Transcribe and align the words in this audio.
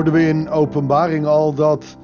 hoorden 0.00 0.20
we 0.20 0.28
in 0.28 0.48
openbaring 0.48 1.26
al 1.26 1.54
dat 1.54 1.96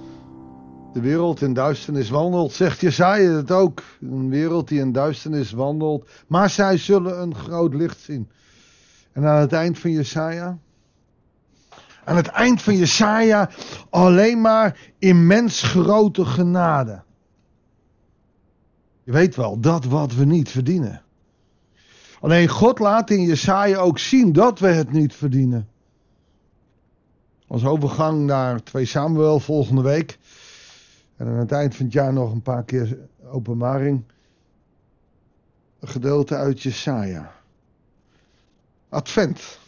de 0.93 1.01
wereld 1.01 1.43
in 1.43 1.53
duisternis 1.53 2.11
wandelt. 2.11 2.53
Zegt 2.53 2.81
Jesaja 2.81 3.31
het 3.31 3.51
ook. 3.51 3.83
Een 4.01 4.29
wereld 4.29 4.69
die 4.69 4.81
in 4.81 4.93
duisternis 4.93 5.53
wandelt. 5.53 6.09
Maar 6.27 6.51
zij 6.51 6.77
zullen 6.77 7.21
een 7.21 7.35
groot 7.35 7.75
licht 7.75 8.01
zien. 8.01 8.31
En 9.13 9.27
aan 9.27 9.41
het 9.41 9.53
eind 9.53 9.79
van 9.79 9.91
Jesaja... 9.91 10.59
Aan 12.05 12.17
het 12.17 12.27
eind 12.27 12.63
van 12.63 12.77
Jesaja 12.77 13.51
alleen 13.91 14.41
maar 14.41 14.79
immens 14.99 15.63
grote 15.63 16.25
genade. 16.25 17.03
Je 19.05 19.13
weet 19.13 19.37
wel, 19.37 19.61
dat 19.61 19.85
wat 19.85 20.15
we 20.15 20.25
niet 20.25 20.51
verdienen. 20.51 21.03
Alleen 22.21 22.49
God 22.49 22.79
laat 22.79 23.11
in 23.11 23.23
Jesaja 23.23 23.79
ook 23.79 23.99
zien 23.99 24.33
dat 24.33 24.59
we 24.59 24.69
het 24.69 24.93
niet 24.93 25.15
verdienen. 25.15 25.69
Als 27.47 27.65
overgang 27.65 28.27
naar 28.27 28.63
2 28.63 28.85
Samuel 28.85 29.41
volgende 29.41 29.83
week. 29.83 30.19
En 31.17 31.27
aan 31.27 31.39
het 31.39 31.53
eind 31.53 31.77
van 31.77 31.85
het 31.85 31.95
jaar 31.95 32.13
nog 32.13 32.33
een 32.33 32.43
paar 32.43 32.65
keer 32.65 32.99
openbaring. 33.31 34.05
Een 35.81 35.89
gedeelte 35.89 36.37
uit 36.37 36.63
Jesaja. 36.63 37.33
Advent. 38.89 39.59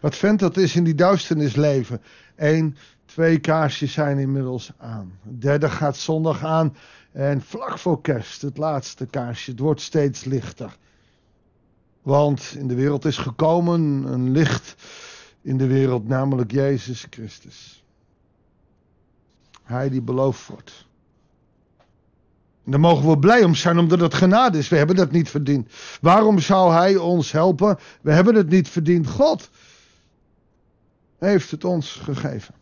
Advent 0.00 0.38
dat 0.40 0.56
is 0.56 0.76
in 0.76 0.84
die 0.84 0.94
duisternis 0.94 1.56
leven. 1.56 2.02
Eén, 2.36 2.76
twee 3.04 3.38
kaarsjes 3.38 3.92
zijn 3.92 4.18
inmiddels 4.18 4.72
aan. 4.76 5.18
Derde 5.22 5.70
gaat 5.70 5.96
zondag 5.96 6.44
aan. 6.44 6.76
En 7.12 7.42
vlak 7.42 7.78
voor 7.78 8.00
kerst, 8.00 8.42
het 8.42 8.56
laatste 8.56 9.06
kaarsje. 9.06 9.50
Het 9.50 9.60
wordt 9.60 9.80
steeds 9.80 10.24
lichter. 10.24 10.76
Want 12.02 12.54
in 12.58 12.68
de 12.68 12.74
wereld 12.74 13.04
is 13.04 13.16
gekomen 13.16 13.80
een 14.12 14.30
licht 14.30 14.74
in 15.44 15.56
de 15.56 15.66
wereld, 15.66 16.08
namelijk 16.08 16.50
Jezus 16.50 17.06
Christus. 17.10 17.84
Hij 19.62 19.88
die 19.88 20.02
beloofd 20.02 20.46
wordt. 20.46 20.86
En 22.64 22.70
daar 22.70 22.80
mogen 22.80 23.08
we 23.08 23.18
blij 23.18 23.44
om 23.44 23.54
zijn, 23.54 23.78
omdat 23.78 24.00
het 24.00 24.14
genade 24.14 24.58
is. 24.58 24.68
We 24.68 24.76
hebben 24.76 24.96
dat 24.96 25.10
niet 25.10 25.28
verdiend. 25.28 25.72
Waarom 26.00 26.38
zou 26.38 26.72
Hij 26.72 26.96
ons 26.96 27.32
helpen? 27.32 27.78
We 28.00 28.12
hebben 28.12 28.34
het 28.34 28.48
niet 28.48 28.68
verdiend. 28.68 29.08
God 29.08 29.50
heeft 31.18 31.50
het 31.50 31.64
ons 31.64 31.90
gegeven. 31.90 32.54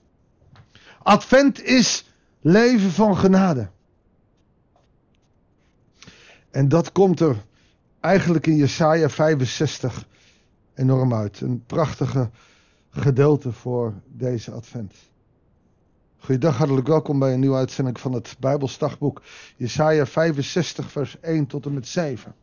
Advent 1.03 1.63
is 1.63 2.05
leven 2.41 2.91
van 2.91 3.17
genade. 3.17 3.71
En 6.51 6.69
dat 6.69 6.93
komt 6.93 7.21
er 7.21 7.45
eigenlijk 8.01 8.47
in 8.47 8.57
Jesaja 8.57 9.09
65 9.09 10.07
enorm 10.75 11.15
uit. 11.15 11.41
Een 11.41 11.65
prachtige 11.67 12.31
gedeelte 12.93 13.53
voor 13.53 13.95
deze 14.07 14.51
advent. 14.51 14.95
Goeiedag, 16.19 16.57
hartelijk 16.57 16.87
welkom 16.87 17.19
bij 17.19 17.33
een 17.33 17.41
nieuwe 17.41 17.57
uitzending 17.57 18.01
van 18.01 18.12
het 18.12 18.37
Bijbelsdagboek. 18.39 19.23
Jesaja 19.57 20.07
65 20.07 20.91
vers 20.91 21.20
1 21.20 21.47
tot 21.47 21.67
en 21.67 21.75
met 21.75 21.89
7. 21.89 22.35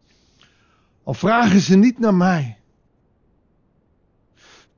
Al 1.04 1.14
vragen 1.14 1.60
ze 1.60 1.76
niet 1.76 2.00
naar 2.00 2.16
mij, 2.16 2.58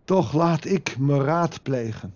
toch 0.03 0.33
laat 0.33 0.65
ik 0.65 0.97
me 0.97 1.23
raadplegen. 1.23 2.15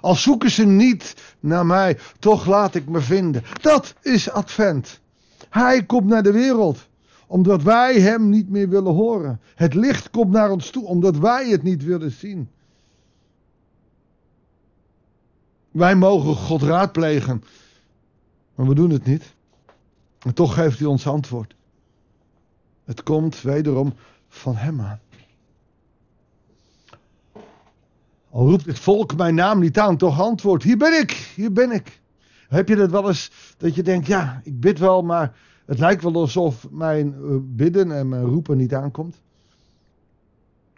Al 0.00 0.14
zoeken 0.14 0.50
ze 0.50 0.66
niet 0.66 1.34
naar 1.40 1.66
mij, 1.66 1.98
toch 2.18 2.46
laat 2.46 2.74
ik 2.74 2.88
me 2.88 3.00
vinden. 3.00 3.42
Dat 3.60 3.94
is 4.02 4.30
advent. 4.30 5.00
Hij 5.48 5.84
komt 5.84 6.06
naar 6.06 6.22
de 6.22 6.32
wereld 6.32 6.88
omdat 7.30 7.62
wij 7.62 8.00
hem 8.00 8.28
niet 8.28 8.48
meer 8.48 8.68
willen 8.68 8.92
horen. 8.92 9.40
Het 9.54 9.74
licht 9.74 10.10
komt 10.10 10.30
naar 10.30 10.50
ons 10.50 10.70
toe 10.70 10.84
omdat 10.84 11.16
wij 11.16 11.48
het 11.48 11.62
niet 11.62 11.84
willen 11.84 12.10
zien. 12.10 12.48
Wij 15.70 15.94
mogen 15.94 16.34
God 16.34 16.62
raadplegen, 16.62 17.42
maar 18.54 18.66
we 18.66 18.74
doen 18.74 18.90
het 18.90 19.04
niet. 19.04 19.34
En 20.18 20.34
toch 20.34 20.54
geeft 20.54 20.78
hij 20.78 20.88
ons 20.88 21.06
antwoord. 21.06 21.54
Het 22.84 23.02
komt 23.02 23.40
wederom 23.40 23.94
van 24.28 24.56
hem 24.56 24.80
aan. 24.80 25.00
Al 28.30 28.48
roept 28.48 28.66
het 28.66 28.78
volk 28.78 29.16
mijn 29.16 29.34
naam 29.34 29.60
niet 29.60 29.78
aan, 29.78 29.96
toch 29.96 30.20
antwoord: 30.20 30.62
Hier 30.62 30.78
ben 30.78 31.00
ik, 31.00 31.32
hier 31.34 31.52
ben 31.52 31.70
ik. 31.70 32.00
Heb 32.48 32.68
je 32.68 32.76
dat 32.76 32.90
wel 32.90 33.08
eens 33.08 33.30
dat 33.56 33.74
je 33.74 33.82
denkt: 33.82 34.06
Ja, 34.06 34.40
ik 34.44 34.60
bid 34.60 34.78
wel, 34.78 35.02
maar 35.02 35.36
het 35.70 35.78
lijkt 35.78 36.02
wel 36.02 36.14
alsof 36.14 36.66
mijn 36.70 37.14
eh, 37.14 37.36
bidden 37.40 37.92
en 37.92 38.08
mijn 38.08 38.24
roepen 38.24 38.56
niet 38.56 38.74
aankomt. 38.74 39.20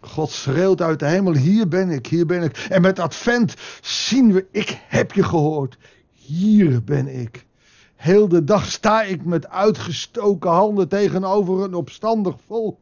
God 0.01 0.31
schreeuwt 0.31 0.81
uit 0.81 0.99
de 0.99 1.07
hemel: 1.07 1.35
Hier 1.35 1.69
ben 1.69 1.91
ik, 1.91 2.07
hier 2.07 2.27
ben 2.27 2.43
ik. 2.43 2.57
En 2.57 2.83
met 2.83 2.99
advent 2.99 3.55
zien 3.83 4.33
we: 4.33 4.47
Ik 4.51 4.81
heb 4.89 5.13
je 5.13 5.23
gehoord. 5.23 5.79
Hier 6.13 6.85
ben 6.85 7.21
ik. 7.21 7.47
Heel 7.95 8.29
de 8.29 8.45
dag 8.45 8.71
sta 8.71 9.03
ik 9.03 9.25
met 9.25 9.49
uitgestoken 9.49 10.51
handen 10.51 10.89
tegenover 10.89 11.65
een 11.65 11.75
opstandig 11.75 12.37
volk. 12.47 12.79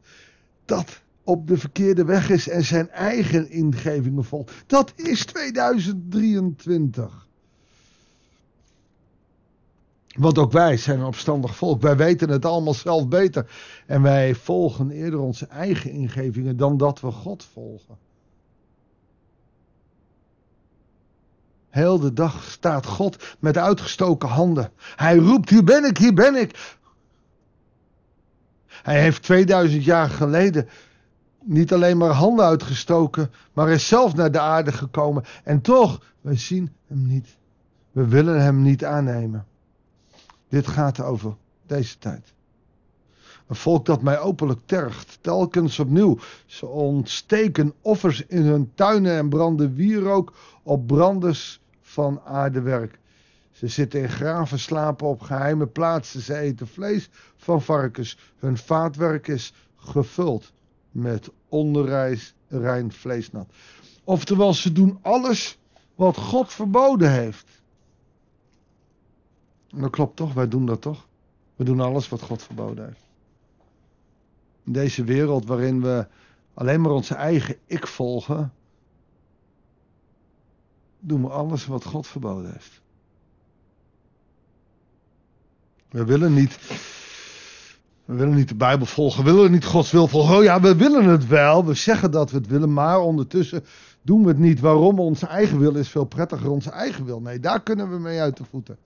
Dat 0.65 1.01
op 1.23 1.47
de 1.47 1.57
verkeerde 1.57 2.05
weg 2.05 2.29
is 2.29 2.49
en 2.49 2.63
zijn 2.63 2.89
eigen 2.89 3.49
ingevingen 3.49 4.23
volgt. 4.23 4.63
Dat 4.67 4.93
is 4.95 5.25
2023. 5.25 7.29
Want 10.17 10.37
ook 10.37 10.51
wij 10.51 10.77
zijn 10.77 10.99
een 10.99 11.05
opstandig 11.05 11.55
volk. 11.55 11.81
Wij 11.81 11.97
weten 11.97 12.29
het 12.29 12.45
allemaal 12.45 12.73
zelf 12.73 13.07
beter. 13.07 13.51
En 13.85 14.01
wij 14.01 14.35
volgen 14.35 14.91
eerder 14.91 15.19
onze 15.19 15.45
eigen 15.45 15.91
ingevingen 15.91 16.57
dan 16.57 16.77
dat 16.77 16.99
we 16.99 17.11
God 17.11 17.47
volgen. 17.53 17.97
Heel 21.69 21.99
de 21.99 22.13
dag 22.13 22.43
staat 22.43 22.85
God 22.85 23.35
met 23.39 23.57
uitgestoken 23.57 24.29
handen. 24.29 24.71
Hij 24.95 25.17
roept: 25.17 25.49
Hier 25.49 25.63
ben 25.63 25.83
ik, 25.83 25.97
hier 25.97 26.13
ben 26.13 26.35
ik. 26.35 26.77
Hij 28.67 29.01
heeft 29.01 29.23
2000 29.23 29.83
jaar 29.83 30.09
geleden 30.09 30.69
niet 31.43 31.73
alleen 31.73 31.97
maar 31.97 32.09
handen 32.09 32.45
uitgestoken, 32.45 33.31
maar 33.53 33.69
is 33.69 33.87
zelf 33.87 34.15
naar 34.15 34.31
de 34.31 34.39
aarde 34.39 34.71
gekomen. 34.71 35.23
En 35.43 35.61
toch, 35.61 36.01
we 36.21 36.35
zien 36.35 36.73
hem 36.87 37.07
niet. 37.07 37.37
We 37.91 38.07
willen 38.07 38.41
hem 38.41 38.61
niet 38.61 38.85
aannemen. 38.85 39.45
Dit 40.51 40.67
gaat 40.67 41.01
over 41.01 41.35
deze 41.65 41.97
tijd. 41.97 42.33
Een 43.47 43.55
volk 43.55 43.85
dat 43.85 44.01
mij 44.01 44.19
openlijk 44.19 44.59
tergt, 44.65 45.17
telkens 45.21 45.79
opnieuw. 45.79 46.17
Ze 46.45 46.65
ontsteken 46.65 47.73
offers 47.81 48.25
in 48.25 48.41
hun 48.41 48.71
tuinen 48.75 49.17
en 49.17 49.29
branden 49.29 49.75
wierook 49.75 50.33
op 50.63 50.87
branders 50.87 51.61
van 51.81 52.21
aardewerk. 52.25 52.99
Ze 53.51 53.67
zitten 53.67 54.01
in 54.01 54.09
graven, 54.09 54.59
slapen 54.59 55.07
op 55.07 55.21
geheime 55.21 55.67
plaatsen. 55.67 56.21
Ze 56.21 56.37
eten 56.37 56.67
vlees 56.67 57.09
van 57.37 57.61
varkens. 57.61 58.17
Hun 58.39 58.57
vaatwerk 58.57 59.27
is 59.27 59.53
gevuld 59.75 60.51
met 60.91 61.29
onrein 61.49 62.91
vleesnat. 62.91 63.47
Oftewel, 64.03 64.53
ze 64.53 64.71
doen 64.71 64.99
alles 65.01 65.57
wat 65.95 66.17
God 66.17 66.53
verboden 66.53 67.11
heeft. 67.11 67.60
Dat 69.75 69.89
klopt 69.89 70.15
toch, 70.15 70.33
wij 70.33 70.47
doen 70.47 70.65
dat 70.65 70.81
toch? 70.81 71.07
We 71.55 71.63
doen 71.63 71.79
alles 71.79 72.09
wat 72.09 72.21
God 72.21 72.43
verboden 72.43 72.85
heeft. 72.85 73.05
In 74.63 74.71
deze 74.71 75.03
wereld 75.03 75.45
waarin 75.45 75.81
we 75.81 76.07
alleen 76.53 76.81
maar 76.81 76.91
onze 76.91 77.15
eigen 77.15 77.55
ik 77.65 77.87
volgen, 77.87 78.53
doen 80.99 81.21
we 81.21 81.29
alles 81.29 81.65
wat 81.65 81.85
God 81.85 82.07
verboden 82.07 82.51
heeft. 82.51 82.81
We 85.89 86.05
willen 86.05 86.33
niet, 86.33 86.57
we 88.05 88.13
willen 88.13 88.35
niet 88.35 88.47
de 88.47 88.55
Bijbel 88.55 88.85
volgen, 88.85 89.23
we 89.23 89.33
willen 89.33 89.51
niet 89.51 89.65
Gods 89.65 89.91
wil 89.91 90.07
volgen. 90.07 90.37
Oh 90.37 90.43
ja, 90.43 90.61
we 90.61 90.75
willen 90.75 91.05
het 91.05 91.27
wel, 91.27 91.65
we 91.65 91.73
zeggen 91.73 92.11
dat 92.11 92.31
we 92.31 92.37
het 92.37 92.47
willen, 92.47 92.73
maar 92.73 92.99
ondertussen 92.99 93.63
doen 94.01 94.21
we 94.21 94.27
het 94.27 94.37
niet. 94.39 94.59
Waarom? 94.59 94.99
Onze 94.99 95.27
eigen 95.27 95.59
wil 95.59 95.75
is 95.75 95.89
veel 95.89 96.05
prettiger, 96.05 96.49
onze 96.49 96.69
eigen 96.69 97.05
wil. 97.05 97.21
Nee, 97.21 97.39
daar 97.39 97.63
kunnen 97.63 97.89
we 97.89 97.99
mee 97.99 98.19
uit 98.19 98.37
de 98.37 98.43
voeten. 98.43 98.77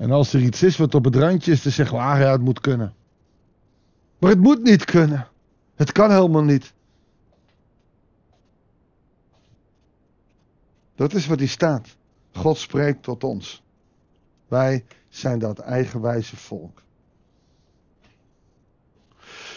En 0.00 0.10
als 0.10 0.32
er 0.32 0.40
iets 0.40 0.62
is 0.62 0.76
wat 0.76 0.94
op 0.94 1.04
het 1.04 1.16
randje 1.16 1.52
is, 1.52 1.62
dan 1.62 1.72
zeggen 1.72 1.96
we, 1.96 2.02
ah 2.02 2.18
ja, 2.18 2.30
het 2.30 2.40
moet 2.40 2.60
kunnen. 2.60 2.94
Maar 4.18 4.30
het 4.30 4.40
moet 4.40 4.62
niet 4.62 4.84
kunnen. 4.84 5.28
Het 5.74 5.92
kan 5.92 6.10
helemaal 6.10 6.42
niet. 6.42 6.72
Dat 10.94 11.14
is 11.14 11.26
wat 11.26 11.38
hier 11.38 11.48
staat. 11.48 11.96
God 12.32 12.58
spreekt 12.58 13.02
tot 13.02 13.24
ons. 13.24 13.62
Wij 14.48 14.84
zijn 15.08 15.38
dat 15.38 15.58
eigenwijze 15.58 16.36
volk. 16.36 16.82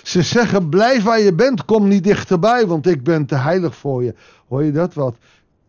Ze 0.03 0.21
zeggen: 0.21 0.69
blijf 0.69 1.03
waar 1.03 1.19
je 1.19 1.33
bent, 1.33 1.65
kom 1.65 1.87
niet 1.87 2.03
dichterbij, 2.03 2.67
want 2.67 2.87
ik 2.87 3.03
ben 3.03 3.25
te 3.25 3.35
heilig 3.35 3.75
voor 3.75 4.03
je. 4.03 4.15
Hoor 4.47 4.63
je 4.63 4.71
dat 4.71 4.93
wat? 4.93 5.17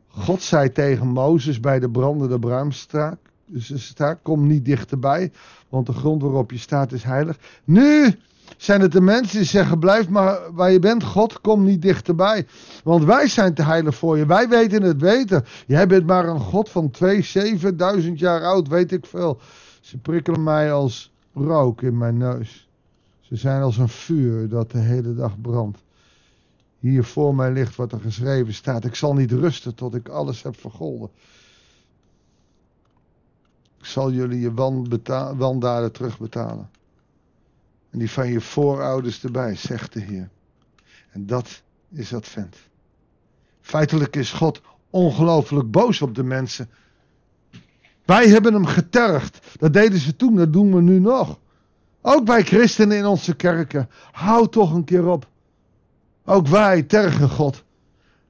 God 0.09 0.43
zei 0.43 0.73
tegen 0.73 1.09
Mozes 1.09 1.61
bij 1.61 1.79
de 1.79 1.91
brandende 1.91 2.39
braamstraat. 2.39 3.19
Dus 3.55 3.87
staat, 3.87 4.19
kom 4.23 4.47
niet 4.47 4.65
dichterbij, 4.65 5.33
want 5.69 5.87
de 5.87 5.93
grond 5.93 6.23
waarop 6.23 6.51
je 6.51 6.59
staat 6.59 6.93
is 6.93 7.03
heilig. 7.03 7.39
Nu 7.65 8.15
Zijn 8.57 8.81
het 8.81 8.93
de 8.93 9.01
mensen 9.01 9.39
die 9.39 9.47
zeggen: 9.47 9.79
blijf 9.79 10.09
maar 10.09 10.53
waar 10.53 10.71
je 10.71 10.79
bent, 10.79 11.05
God, 11.05 11.41
kom 11.41 11.65
niet 11.65 11.83
dichterbij. 11.83 12.47
Want 12.85 13.05
wij 13.05 13.29
zijn 13.29 13.55
te 13.55 13.63
heilig 13.63 13.95
voor 13.95 14.19
je. 14.19 14.27
Wij 14.27 14.49
weten 14.49 14.83
het 14.83 14.99
beter. 14.99 15.49
Jij 15.67 15.87
bent 15.87 16.07
maar 16.07 16.29
een 16.29 16.41
God 16.41 16.69
van 16.69 16.91
2, 16.91 17.23
7000 17.23 18.19
jaar 18.19 18.45
oud, 18.45 18.69
weet 18.69 18.93
ik 18.93 19.07
veel. 19.07 19.41
Ze 19.81 19.99
prikkelen 19.99 20.43
mij 20.43 20.73
als 20.73 21.13
rook 21.35 21.83
in 21.83 21.99
mijn 21.99 22.17
neus. 22.17 22.69
Ze 23.21 23.37
zijn 23.37 23.63
als 23.63 23.79
een 23.79 23.89
vuur 23.89 24.49
dat 24.49 24.71
de 24.71 24.79
hele 24.79 25.15
dag 25.15 25.41
brandt. 25.41 25.79
Hier 26.79 27.05
voor 27.05 27.35
mij 27.35 27.53
ligt 27.53 27.77
wat 27.77 27.93
er 27.93 28.01
geschreven 28.01 28.55
staat. 28.55 28.85
Ik 28.85 28.95
zal 28.95 29.15
niet 29.15 29.33
rusten 29.33 29.75
tot 29.75 29.95
ik 29.95 30.09
alles 30.09 30.43
heb 30.43 30.61
vergolden. 30.61 31.11
Zal 33.87 34.13
jullie 34.13 34.41
je 34.41 34.55
wandaden 35.37 35.93
terugbetalen. 35.93 36.71
En 37.91 37.99
die 37.99 38.11
van 38.11 38.29
je 38.29 38.41
voorouders 38.41 39.25
erbij, 39.25 39.57
zegt 39.57 39.93
de 39.93 40.01
Heer. 40.01 40.31
En 41.11 41.27
dat 41.27 41.63
is 41.91 42.15
Advent. 42.15 42.57
Feitelijk 43.61 44.17
is 44.17 44.33
God 44.33 44.61
ongelooflijk 44.91 45.71
boos 45.71 46.03
op 46.03 46.15
de 46.15 46.23
mensen. 46.23 46.69
Wij 48.05 48.29
hebben 48.29 48.53
hem 48.53 48.67
getergd. 48.67 49.39
Dat 49.59 49.73
deden 49.73 49.99
ze 49.99 50.17
toen, 50.17 50.37
dat 50.37 50.53
doen 50.53 50.75
we 50.75 50.81
nu 50.81 50.99
nog. 50.99 51.39
Ook 52.01 52.25
bij 52.25 52.43
christenen 52.43 52.97
in 52.97 53.07
onze 53.07 53.35
kerken. 53.35 53.91
Hou 54.13 54.49
toch 54.49 54.75
een 54.75 54.85
keer 54.85 55.07
op. 55.07 55.29
Ook 56.25 56.47
wij 56.47 56.83
tergen 56.83 57.29
God. 57.29 57.65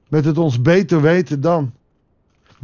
Met 0.07 0.25
het 0.25 0.37
ons 0.37 0.61
beter 0.61 1.01
weten 1.01 1.41
dan. 1.41 1.73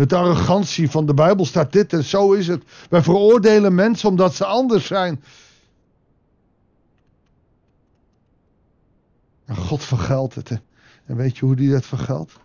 Met 0.02 0.10
de 0.10 0.16
arrogantie 0.16 0.90
van 0.90 1.06
de 1.06 1.14
Bijbel 1.14 1.46
staat 1.46 1.72
dit 1.72 1.94
en 1.94 2.04
zo 2.04 2.34
is 2.34 2.48
het. 2.48 2.64
Wij 2.90 3.02
veroordelen 3.02 3.76
mensen 3.76 4.10
omdat 4.10 4.36
ze 4.36 4.46
anders 4.46 4.86
zijn. 4.86 5.24
En 9.46 9.56
God 9.56 9.84
vergeldt 9.84 10.36
het. 10.36 10.62
En 11.06 11.16
weet 11.16 11.38
je 11.38 11.46
hoe 11.46 11.56
die 11.56 11.72
dat 11.72 11.86
vergeldt? 11.86 12.40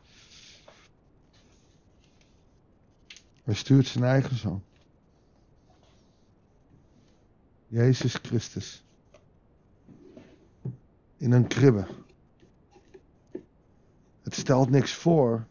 Hij 3.45 3.55
stuurt 3.55 3.87
zijn 3.87 4.05
eigen 4.05 4.37
zoon. 4.37 4.63
Jezus 7.67 8.15
Christus. 8.15 8.85
In 11.17 11.33
een 11.33 11.47
kribbe. 11.47 11.87
Het 14.23 14.35
stelt 14.35 14.71
niks 14.71 14.93
voor. 14.93 15.47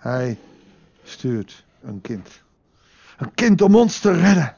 Hij 0.00 0.38
stuurt 1.04 1.64
een 1.80 2.00
kind. 2.00 2.28
Een 3.18 3.34
kind 3.34 3.62
om 3.62 3.74
ons 3.74 4.00
te 4.00 4.12
redden. 4.12 4.56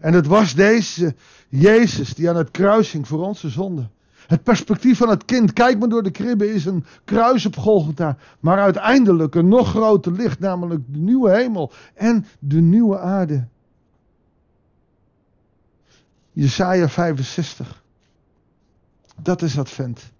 En 0.00 0.12
het 0.12 0.26
was 0.26 0.54
deze 0.54 1.14
Jezus 1.48 2.14
die 2.14 2.28
aan 2.28 2.36
het 2.36 2.50
kruis 2.50 2.92
hing 2.92 3.08
voor 3.08 3.26
onze 3.26 3.48
zonde. 3.48 3.88
Het 4.26 4.42
perspectief 4.42 4.98
van 4.98 5.08
het 5.08 5.24
kind, 5.24 5.52
kijk 5.52 5.78
maar 5.78 5.88
door 5.88 6.02
de 6.02 6.10
kribbe, 6.10 6.52
is 6.52 6.64
een 6.64 6.84
kruis 7.04 7.46
op 7.46 7.56
Golgotha. 7.56 8.16
Maar 8.40 8.58
uiteindelijk 8.58 9.34
een 9.34 9.48
nog 9.48 9.68
groter 9.68 10.12
licht, 10.12 10.38
namelijk 10.38 10.80
de 10.86 10.98
nieuwe 10.98 11.30
hemel 11.30 11.72
en 11.94 12.26
de 12.38 12.60
nieuwe 12.60 12.98
aarde. 12.98 13.46
Jesaja 16.32 16.88
65. 16.88 17.82
Dat 19.22 19.42
is 19.42 19.58
Advent. 19.58 20.12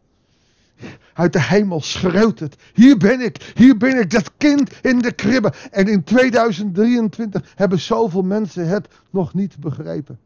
Uit 1.15 1.33
de 1.33 1.43
hemel 1.43 1.81
schreeuwt 1.81 2.39
het. 2.39 2.57
Hier 2.75 2.97
ben 2.97 3.21
ik, 3.21 3.53
hier 3.55 3.77
ben 3.77 4.01
ik, 4.01 4.11
dat 4.11 4.31
kind 4.37 4.73
in 4.83 4.99
de 4.99 5.13
kribbe. 5.13 5.53
En 5.71 5.89
in 5.89 6.05
2023 6.05 7.53
hebben 7.55 7.81
zoveel 7.81 8.23
mensen 8.23 8.69
het 8.69 8.89
nog 9.11 9.35
niet 9.35 9.61
begrepen. 9.61 10.19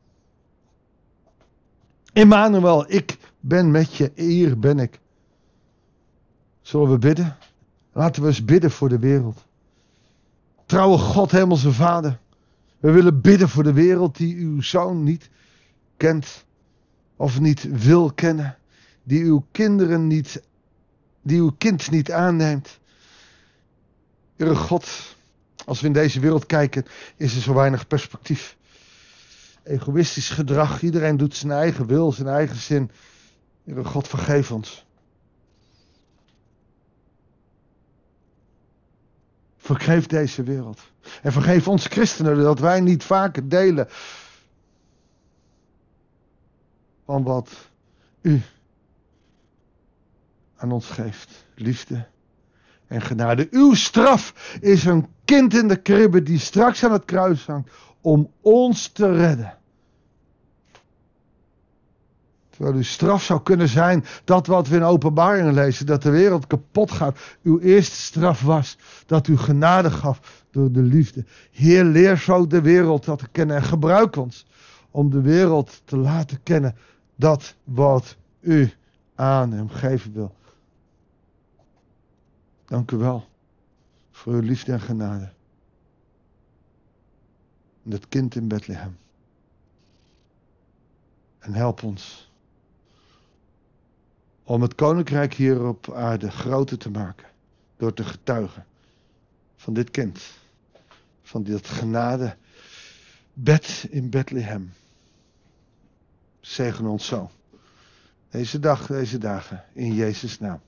Emmanuel, 2.12 2.93
ik 2.93 3.17
ben 3.41 3.70
met 3.70 3.94
je, 3.94 4.12
hier 4.14 4.58
ben 4.58 4.79
ik. 4.79 5.00
Zullen 6.61 6.91
we 6.91 6.99
bidden? 6.99 7.37
Laten 7.93 8.23
we 8.23 8.29
eens 8.29 8.44
bidden 8.44 8.70
voor 8.70 8.88
de 8.88 8.99
wereld. 8.99 9.44
Trouwe 10.67 10.99
God, 10.99 11.31
Hemelse 11.31 11.73
Vader. 11.73 12.19
We 12.79 12.91
willen 12.91 13.20
bidden 13.20 13.49
voor 13.49 13.62
de 13.62 13.73
wereld 13.73 14.17
die 14.17 14.37
uw 14.37 14.61
zoon 14.62 15.03
niet 15.03 15.31
kent 15.96 16.44
of 17.17 17.41
niet 17.41 17.82
wil 17.85 18.12
kennen. 18.12 18.56
Die 19.02 19.25
uw 19.25 19.47
kinderen 19.52 20.06
niet, 20.06 20.43
die 21.23 21.41
uw 21.41 21.52
kind 21.58 21.91
niet 21.91 22.12
aanneemt. 22.12 22.79
Heere 24.37 24.56
God, 24.56 24.88
als 25.64 25.81
we 25.81 25.87
in 25.87 25.93
deze 25.93 26.20
wereld 26.20 26.47
kijken, 26.47 26.87
is 27.17 27.35
er 27.35 27.43
zo 27.43 27.55
weinig 27.55 27.87
perspectief 27.87 28.56
egoïstisch 29.62 30.31
gedrag. 30.31 30.82
Iedereen 30.82 31.17
doet 31.17 31.37
zijn 31.37 31.52
eigen 31.52 31.87
wil, 31.87 32.12
zijn 32.12 32.29
eigen 32.29 32.56
zin. 32.56 32.91
Heere 33.64 33.85
God, 33.85 34.08
vergeef 34.08 34.52
ons. 34.52 34.87
Vergeef 39.56 40.06
deze 40.06 40.43
wereld. 40.43 40.81
En 41.23 41.32
vergeef 41.32 41.69
ons 41.69 41.87
christenen 41.87 42.37
dat 42.43 42.58
wij 42.58 42.81
niet 42.81 43.05
vaker 43.05 43.49
delen 43.49 43.88
van 47.05 47.23
wat 47.23 47.50
u 48.20 48.43
aan 50.60 50.72
ons 50.72 50.86
geeft. 50.86 51.44
Liefde 51.54 52.06
en 52.86 53.00
genade. 53.02 53.48
Uw 53.50 53.74
straf 53.74 54.56
is 54.60 54.84
een 54.84 55.06
kind 55.24 55.54
in 55.54 55.68
de 55.68 55.76
kribbe 55.76 56.22
die 56.22 56.38
straks 56.38 56.84
aan 56.84 56.92
het 56.92 57.04
kruis 57.04 57.46
hangt 57.46 57.70
om 58.00 58.30
ons 58.40 58.88
te 58.88 59.12
redden. 59.12 59.58
Terwijl 62.50 62.76
uw 62.76 62.82
straf 62.82 63.22
zou 63.22 63.42
kunnen 63.42 63.68
zijn 63.68 64.04
dat 64.24 64.46
wat 64.46 64.68
we 64.68 64.76
in 64.76 64.82
openbaringen 64.82 65.54
lezen, 65.54 65.86
dat 65.86 66.02
de 66.02 66.10
wereld 66.10 66.46
kapot 66.46 66.90
gaat. 66.90 67.18
Uw 67.42 67.58
eerste 67.58 67.96
straf 67.96 68.42
was 68.42 68.78
dat 69.06 69.26
u 69.26 69.36
genade 69.36 69.90
gaf 69.90 70.44
door 70.50 70.72
de 70.72 70.82
liefde. 70.82 71.24
Heer, 71.50 71.84
leer 71.84 72.16
zo 72.16 72.46
de 72.46 72.60
wereld 72.60 73.04
dat 73.04 73.18
te 73.18 73.28
kennen 73.32 73.56
en 73.56 73.62
gebruik 73.62 74.16
ons 74.16 74.46
om 74.90 75.10
de 75.10 75.20
wereld 75.20 75.82
te 75.84 75.96
laten 75.96 76.42
kennen 76.42 76.76
dat 77.16 77.54
wat 77.64 78.16
u 78.40 78.72
aan 79.14 79.52
hem 79.52 79.68
geven 79.68 80.12
wil. 80.12 80.34
Dank 82.70 82.90
u 82.90 82.96
wel 82.96 83.28
voor 84.11 84.32
uw 84.32 84.40
liefde 84.40 84.72
en 84.72 84.81
genade. 84.81 85.32
En 87.84 87.90
het 87.90 88.08
kind 88.08 88.34
in 88.34 88.49
Bethlehem. 88.49 88.99
En 91.39 91.55
help 91.55 91.82
ons 91.82 92.31
om 94.43 94.62
het 94.62 94.74
koninkrijk 94.74 95.34
hier 95.34 95.67
op 95.67 95.93
aarde 95.93 96.31
groter 96.31 96.79
te 96.79 96.91
maken. 96.91 97.27
Door 97.77 97.93
te 97.93 98.05
getuigen 98.05 98.67
van 99.56 99.74
dit 99.74 99.91
kind. 99.91 100.20
Van 101.22 101.43
dit 101.43 101.67
genade 101.69 102.36
bed 103.32 103.86
in 103.91 104.10
Bethlehem. 104.10 104.72
Zegen 106.41 106.86
ons 106.86 107.06
zo. 107.06 107.31
Deze 108.29 108.58
dag, 108.58 108.86
deze 108.86 109.19
dagen. 109.19 109.65
In 109.72 109.94
Jezus' 109.94 110.39
naam. 110.39 110.60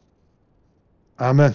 Amen. 1.15 1.55